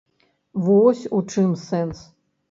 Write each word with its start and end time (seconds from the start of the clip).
Вось 0.67 1.03
у 1.17 1.19
чым 1.33 1.51
сэнс. 1.65 1.99